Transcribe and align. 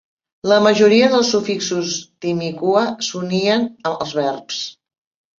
La 0.51 0.55
majoria 0.67 1.09
dels 1.15 1.27
sufixos 1.33 1.91
Timucua 2.25 2.81
s'unien 3.09 3.67
als 3.91 4.15
verbs. 4.21 4.57